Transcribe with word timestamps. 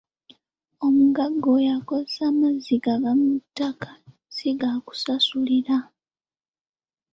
Omugagga 0.85 1.47
oyo 1.55 1.69
akozesa 1.79 2.25
mazzi 2.39 2.75
gava 2.83 3.11
mu 3.21 3.31
ttaka 3.43 3.89
si 4.35 4.49
gaakusasulira. 4.59 5.77